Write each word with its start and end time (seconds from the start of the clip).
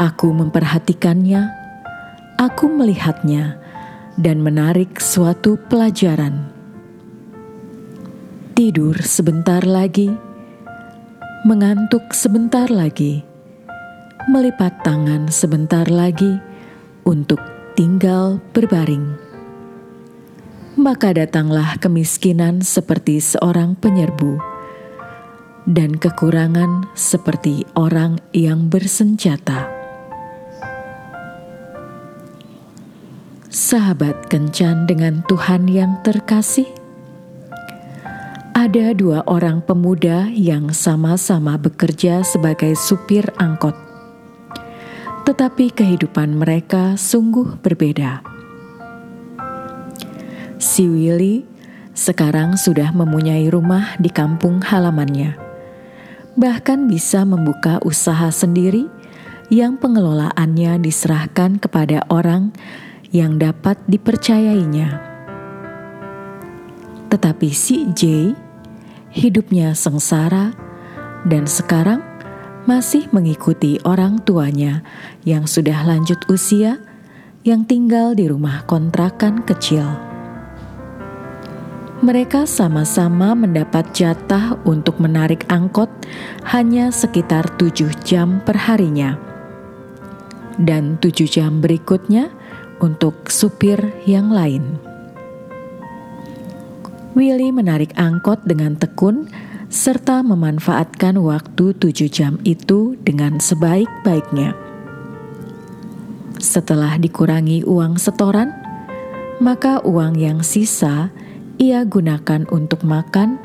aku 0.00 0.32
memperhatikannya, 0.32 1.52
aku 2.40 2.64
melihatnya, 2.64 3.60
dan 4.16 4.40
menarik 4.40 4.96
suatu 4.96 5.60
pelajaran. 5.68 6.48
Tidur 8.56 8.96
sebentar 9.04 9.68
lagi, 9.68 10.08
mengantuk 11.44 12.08
sebentar 12.16 12.72
lagi, 12.72 13.20
melipat 14.32 14.80
tangan 14.80 15.28
sebentar 15.28 15.84
lagi 15.92 16.40
untuk 17.04 17.44
tinggal 17.76 18.40
berbaring. 18.56 19.12
Maka 20.80 21.12
datanglah 21.12 21.76
kemiskinan 21.76 22.64
seperti 22.64 23.20
seorang 23.20 23.76
penyerbu 23.76 24.57
dan 25.64 25.96
kekurangan 25.96 26.86
seperti 26.94 27.66
orang 27.74 28.22
yang 28.30 28.70
bersenjata. 28.70 29.68
Sahabat 33.48 34.28
kencan 34.28 34.84
dengan 34.84 35.24
Tuhan 35.24 35.72
yang 35.72 35.98
terkasih, 36.04 36.68
ada 38.52 38.92
dua 38.92 39.24
orang 39.24 39.64
pemuda 39.64 40.28
yang 40.28 40.68
sama-sama 40.76 41.56
bekerja 41.56 42.20
sebagai 42.20 42.76
supir 42.76 43.24
angkot, 43.40 43.72
tetapi 45.24 45.72
kehidupan 45.72 46.36
mereka 46.36 47.00
sungguh 47.00 47.56
berbeda. 47.64 48.20
Si 50.60 50.84
Willy 50.84 51.48
sekarang 51.96 52.60
sudah 52.60 52.92
mempunyai 52.92 53.48
rumah 53.48 53.96
di 53.96 54.12
kampung 54.12 54.60
halamannya 54.60 55.47
bahkan 56.38 56.86
bisa 56.86 57.26
membuka 57.26 57.82
usaha 57.82 58.30
sendiri 58.30 58.86
yang 59.50 59.74
pengelolaannya 59.74 60.78
diserahkan 60.78 61.58
kepada 61.58 62.06
orang 62.06 62.54
yang 63.10 63.42
dapat 63.42 63.74
dipercayainya. 63.90 65.02
Tetapi 67.10 67.50
si 67.50 67.90
J 67.90 68.32
hidupnya 69.10 69.74
sengsara 69.74 70.54
dan 71.26 71.50
sekarang 71.50 72.04
masih 72.70 73.10
mengikuti 73.10 73.82
orang 73.82 74.22
tuanya 74.22 74.86
yang 75.26 75.48
sudah 75.48 75.82
lanjut 75.88 76.22
usia 76.30 76.78
yang 77.42 77.64
tinggal 77.64 78.12
di 78.12 78.28
rumah 78.28 78.62
kontrakan 78.68 79.40
kecil 79.42 80.07
mereka 81.98 82.46
sama-sama 82.46 83.34
mendapat 83.34 83.90
jatah 83.90 84.54
untuk 84.62 85.02
menarik 85.02 85.42
angkot 85.50 85.90
hanya 86.46 86.94
sekitar 86.94 87.42
tujuh 87.58 87.90
jam 88.06 88.38
perharinya. 88.46 89.18
Dan 90.58 90.98
tujuh 91.02 91.26
jam 91.26 91.58
berikutnya 91.58 92.30
untuk 92.78 93.26
supir 93.30 93.78
yang 94.06 94.30
lain. 94.30 94.78
Willy 97.18 97.50
menarik 97.50 97.90
angkot 97.98 98.46
dengan 98.46 98.78
tekun 98.78 99.26
serta 99.66 100.22
memanfaatkan 100.22 101.18
waktu 101.18 101.74
tujuh 101.74 102.06
jam 102.06 102.38
itu 102.46 102.94
dengan 103.02 103.42
sebaik-baiknya. 103.42 104.54
Setelah 106.38 106.94
dikurangi 107.02 107.66
uang 107.66 107.98
setoran, 107.98 108.54
maka 109.42 109.82
uang 109.82 110.14
yang 110.14 110.46
sisa 110.46 111.10
ia 111.58 111.82
gunakan 111.82 112.46
untuk 112.54 112.86
makan 112.86 113.38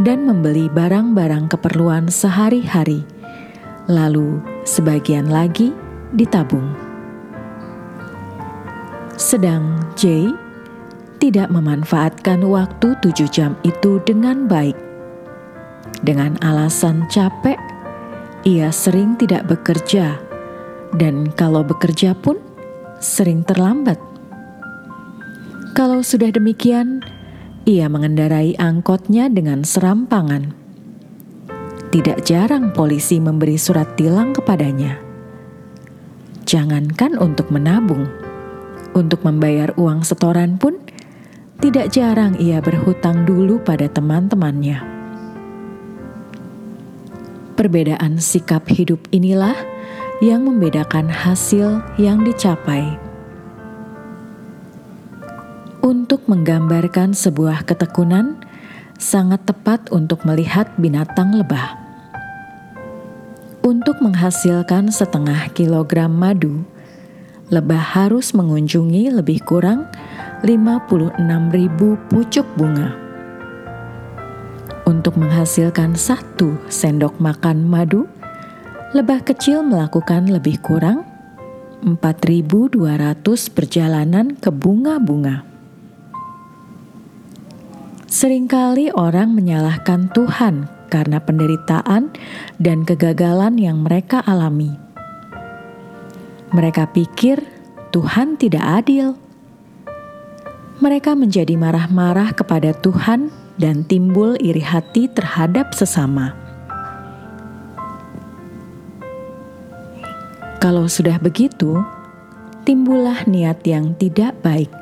dan 0.00 0.24
membeli 0.24 0.72
barang-barang 0.72 1.52
keperluan 1.52 2.08
sehari-hari, 2.08 3.04
lalu 3.86 4.40
sebagian 4.64 5.28
lagi 5.28 5.70
ditabung. 6.16 6.64
Sedang 9.18 9.76
J 9.98 10.32
tidak 11.18 11.50
memanfaatkan 11.50 12.40
waktu 12.46 12.94
tujuh 13.02 13.28
jam 13.28 13.58
itu 13.66 13.98
dengan 14.06 14.46
baik. 14.46 14.78
Dengan 15.98 16.38
alasan 16.46 17.10
capek, 17.10 17.58
ia 18.46 18.70
sering 18.70 19.18
tidak 19.18 19.50
bekerja, 19.50 20.14
dan 20.94 21.26
kalau 21.34 21.66
bekerja 21.66 22.14
pun 22.14 22.38
sering 23.02 23.42
terlambat. 23.42 23.98
Kalau 25.74 26.06
sudah 26.06 26.30
demikian, 26.30 27.02
ia 27.68 27.84
mengendarai 27.92 28.56
angkotnya 28.56 29.28
dengan 29.28 29.60
serampangan. 29.60 30.56
Tidak 31.92 32.24
jarang 32.24 32.72
polisi 32.72 33.20
memberi 33.20 33.60
surat 33.60 33.92
tilang 33.92 34.32
kepadanya. 34.32 34.96
Jangankan 36.48 37.20
untuk 37.20 37.52
menabung, 37.52 38.08
untuk 38.96 39.20
membayar 39.20 39.76
uang 39.76 40.00
setoran 40.00 40.56
pun 40.56 40.80
tidak 41.60 41.92
jarang 41.92 42.40
ia 42.40 42.64
berhutang 42.64 43.28
dulu 43.28 43.60
pada 43.60 43.84
teman-temannya. 43.84 44.80
Perbedaan 47.52 48.16
sikap 48.16 48.64
hidup 48.72 49.04
inilah 49.12 49.56
yang 50.24 50.48
membedakan 50.48 51.10
hasil 51.12 51.84
yang 52.00 52.24
dicapai 52.24 53.07
untuk 55.84 56.26
menggambarkan 56.26 57.14
sebuah 57.14 57.62
ketekunan, 57.62 58.38
sangat 58.98 59.46
tepat 59.46 59.88
untuk 59.94 60.26
melihat 60.26 60.66
binatang 60.74 61.30
lebah. 61.34 61.78
Untuk 63.62 64.00
menghasilkan 64.02 64.90
setengah 64.90 65.52
kilogram 65.54 66.10
madu, 66.10 66.66
lebah 67.48 67.80
harus 67.80 68.36
mengunjungi 68.36 69.12
lebih 69.12 69.40
kurang 69.44 69.88
56.000 70.44 71.18
pucuk 72.10 72.46
bunga. 72.54 72.94
Untuk 74.88 75.20
menghasilkan 75.20 75.96
satu 75.96 76.56
sendok 76.72 77.20
makan 77.20 77.68
madu, 77.68 78.08
lebah 78.96 79.20
kecil 79.20 79.60
melakukan 79.60 80.32
lebih 80.32 80.60
kurang 80.64 81.04
4.200 81.84 82.72
perjalanan 83.52 84.34
ke 84.34 84.48
bunga-bunga. 84.48 85.47
Seringkali 88.08 88.88
orang 88.96 89.36
menyalahkan 89.36 90.08
Tuhan 90.16 90.64
karena 90.88 91.20
penderitaan 91.20 92.08
dan 92.56 92.80
kegagalan 92.80 93.60
yang 93.60 93.84
mereka 93.84 94.24
alami. 94.24 94.72
Mereka 96.48 96.88
pikir 96.96 97.44
Tuhan 97.92 98.40
tidak 98.40 98.64
adil. 98.64 99.12
Mereka 100.80 101.20
menjadi 101.20 101.52
marah-marah 101.60 102.32
kepada 102.32 102.72
Tuhan 102.72 103.28
dan 103.60 103.84
timbul 103.84 104.40
iri 104.40 104.64
hati 104.64 105.12
terhadap 105.12 105.76
sesama. 105.76 106.32
Kalau 110.64 110.88
sudah 110.88 111.20
begitu, 111.20 111.76
timbullah 112.64 113.28
niat 113.28 113.60
yang 113.68 113.92
tidak 114.00 114.32
baik, 114.40 114.72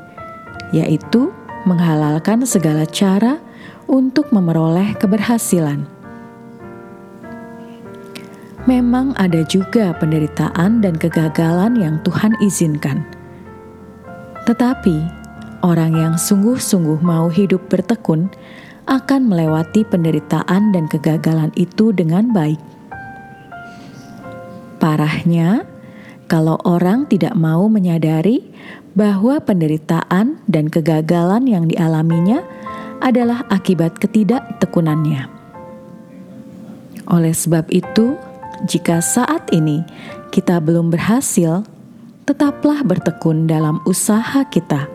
yaitu 0.71 1.35
menghalalkan 1.67 2.47
segala 2.47 2.87
cara 2.87 3.43
untuk 3.91 4.31
memperoleh 4.31 4.95
keberhasilan. 4.97 5.97
memang 8.67 9.15
ada 9.15 9.47
juga 9.47 9.95
penderitaan 9.97 10.83
dan 10.83 10.99
kegagalan 10.99 11.79
yang 11.79 12.03
Tuhan 12.03 12.35
izinkan. 12.43 13.07
Tetapi 14.45 14.97
orang 15.63 15.95
yang 15.95 16.15
sungguh-sungguh 16.19 17.01
mau 17.03 17.31
hidup 17.31 17.71
bertekun 17.71 18.31
akan 18.87 19.27
melewati 19.27 19.83
penderitaan 19.87 20.71
dan 20.71 20.87
kegagalan 20.87 21.51
itu 21.59 21.91
dengan 21.91 22.31
baik. 22.31 22.59
Parahnya, 24.79 25.67
kalau 26.31 26.59
orang 26.63 27.11
tidak 27.11 27.35
mau 27.35 27.67
menyadari 27.67 28.47
bahwa 28.97 29.37
penderitaan 29.45 30.41
dan 30.49 30.73
kegagalan 30.73 31.45
yang 31.45 31.69
dialaminya 31.69 32.41
adalah 33.05 33.45
akibat 33.53 34.01
ketidaktekunannya. 34.01 35.29
Oleh 37.07 37.37
sebab 37.37 37.69
itu, 37.69 38.17
jika 38.65 39.05
saat 39.05 39.53
ini 39.53 39.85
kita 40.33 40.59
belum 40.65 40.89
berhasil, 40.89 41.63
tetaplah 42.25 42.81
bertekun 42.83 43.45
dalam 43.45 43.85
usaha 43.85 44.43
kita. 44.49 44.89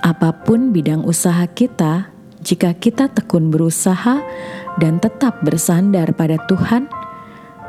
Apa 0.00 0.32
pun 0.32 0.72
bidang 0.72 1.04
usaha 1.04 1.44
kita, 1.44 2.08
jika 2.40 2.72
kita 2.72 3.12
tekun 3.12 3.52
berusaha 3.52 4.24
dan 4.80 4.96
tetap 4.96 5.44
bersandar 5.44 6.16
pada 6.16 6.40
Tuhan, 6.48 6.88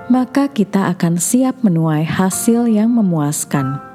maka 0.08 0.48
kita 0.48 0.88
akan 0.96 1.20
siap 1.20 1.60
menuai 1.60 2.08
hasil 2.08 2.72
yang 2.72 2.96
memuaskan. 2.96 3.91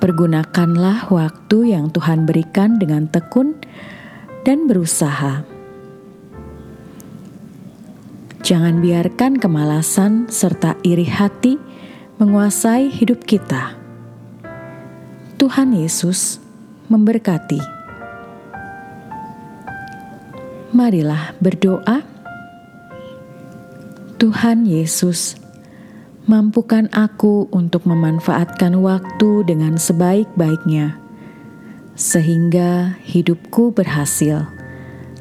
Pergunakanlah 0.00 1.12
waktu 1.12 1.76
yang 1.76 1.92
Tuhan 1.92 2.24
berikan 2.24 2.80
dengan 2.80 3.04
tekun 3.04 3.60
dan 4.48 4.64
berusaha. 4.64 5.44
Jangan 8.40 8.80
biarkan 8.80 9.36
kemalasan 9.36 10.32
serta 10.32 10.74
iri 10.82 11.04
hati 11.04 11.60
menguasai 12.16 12.88
hidup 12.88 13.28
kita. 13.28 13.76
Tuhan 15.36 15.72
Yesus 15.72 16.36
memberkati. 16.92 17.60
Marilah 20.76 21.32
berdoa. 21.40 22.04
Tuhan 24.20 24.68
Yesus, 24.68 25.39
mampukan 26.30 26.86
aku 26.94 27.50
untuk 27.50 27.82
memanfaatkan 27.90 28.78
waktu 28.78 29.42
dengan 29.50 29.74
sebaik-baiknya, 29.74 30.94
sehingga 31.98 32.94
hidupku 33.02 33.74
berhasil 33.74 34.46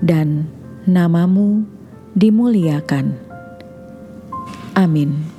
dan 0.05 0.45
namamu 0.85 1.65
dimuliakan. 2.13 3.17
Amin. 4.77 5.38